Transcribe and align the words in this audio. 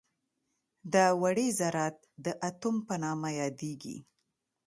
دا 0.93 1.05
وړې 1.21 1.47
ذرات 1.59 1.97
د 2.25 2.27
اتوم 2.49 2.75
په 2.87 2.95
نامه 3.03 3.29
یادیږي. 3.41 3.97